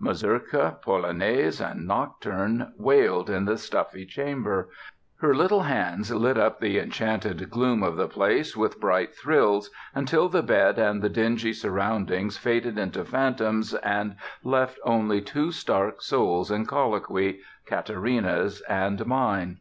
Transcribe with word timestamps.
Mazurka, 0.00 0.78
polonaise, 0.82 1.60
and 1.60 1.86
nocturne 1.86 2.72
wailed 2.76 3.30
in 3.30 3.44
the 3.44 3.56
stuffy 3.56 4.04
chamber; 4.04 4.68
her 5.18 5.32
little 5.32 5.60
hands 5.60 6.12
lit 6.12 6.36
up 6.36 6.58
the 6.58 6.76
enchanted 6.80 7.48
gloom 7.50 7.84
of 7.84 7.94
the 7.94 8.08
place 8.08 8.56
with 8.56 8.80
bright 8.80 9.14
thrills, 9.14 9.70
until 9.94 10.28
the 10.28 10.42
bed 10.42 10.76
and 10.76 11.02
the 11.02 11.08
dingy 11.08 11.52
surroundings 11.52 12.36
faded 12.36 12.76
into 12.78 13.04
phantoms 13.04 13.74
and 13.74 14.16
left 14.42 14.80
only 14.84 15.20
two 15.20 15.52
stark 15.52 16.02
souls 16.02 16.50
in 16.50 16.66
colloquy: 16.66 17.38
Katarina's 17.64 18.62
and 18.62 19.06
mine. 19.06 19.58